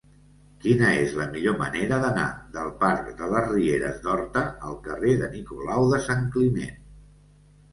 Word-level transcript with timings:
Quina 0.61 0.87
és 1.01 1.11
la 1.17 1.25
millor 1.33 1.59
manera 1.59 1.99
d'anar 2.05 2.23
del 2.55 2.71
parc 2.79 3.11
de 3.19 3.29
les 3.35 3.45
Rieres 3.51 4.01
d'Horta 4.07 4.43
al 4.71 4.75
carrer 4.89 5.15
de 5.21 5.31
Nicolau 5.37 5.87
de 5.93 6.01
Sant 6.09 6.25
Climent? 6.37 6.83